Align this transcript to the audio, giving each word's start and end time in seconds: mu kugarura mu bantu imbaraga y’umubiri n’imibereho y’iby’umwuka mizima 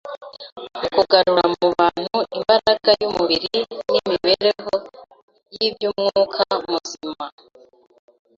mu 0.79 0.85
kugarura 0.95 1.45
mu 1.57 1.67
bantu 1.77 2.17
imbaraga 2.37 2.89
y’umubiri 3.01 3.55
n’imibereho 3.91 4.73
y’iby’umwuka 5.55 6.41
mizima 6.65 7.25